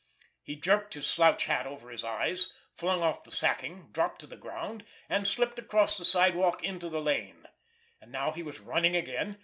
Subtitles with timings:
[0.41, 4.35] He jerked his slouch hat over his eyes, flung off the sacking, dropped to the
[4.35, 7.45] ground, and slipped across the sidewalk into the lane.
[8.01, 9.37] And now he was running again.